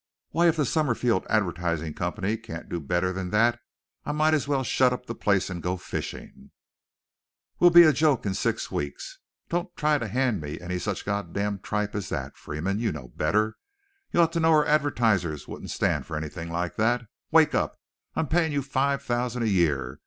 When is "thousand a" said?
19.03-19.47